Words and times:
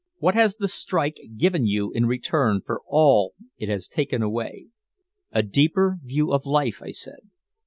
What 0.17 0.33
has 0.33 0.55
the 0.55 0.67
strike 0.67 1.17
given 1.37 1.67
you 1.67 1.91
in 1.91 2.07
return 2.07 2.61
for 2.65 2.81
all 2.87 3.35
it 3.59 3.69
has 3.69 3.87
taken 3.87 4.23
away?" 4.23 4.69
"A 5.31 5.43
deeper 5.43 5.99
view 6.03 6.33
of 6.33 6.43
life," 6.47 6.81
I 6.81 6.89
said. 6.89 7.29